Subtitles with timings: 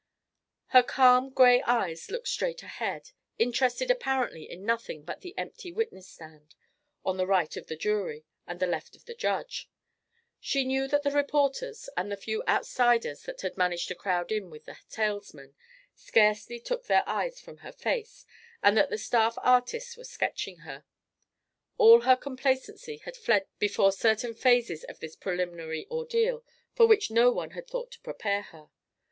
[0.69, 6.07] Her calm grey eyes looked straight ahead, interested apparently in nothing but the empty witness
[6.09, 6.55] stand,
[7.05, 9.69] on the right of the jury and the left of the judge.
[10.39, 14.49] She knew that the reporters, and the few outsiders that had managed to crowd in
[14.49, 15.53] with the talesmen,
[15.93, 18.25] scarcely took their eyes from her face,
[18.63, 20.83] and that the staff artists were sketching her.
[21.77, 26.43] All her complacency had fled before certain phases of this preliminary ordeal
[26.73, 28.71] for which no one had thought to prepare her.